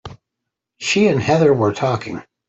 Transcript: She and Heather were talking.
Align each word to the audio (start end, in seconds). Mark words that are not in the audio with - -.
She 0.79 1.05
and 1.09 1.21
Heather 1.21 1.53
were 1.53 1.73
talking. 1.73 2.23